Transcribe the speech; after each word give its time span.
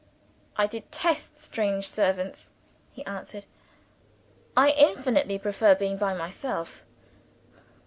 "I 0.57 0.65
detest 0.65 1.37
strange 1.39 1.87
servants," 1.87 2.49
he 2.91 3.05
answered. 3.05 3.45
"I 4.57 4.71
infinitely 4.71 5.37
prefer 5.37 5.75
being 5.75 5.97
by 5.97 6.15
myself." 6.15 6.81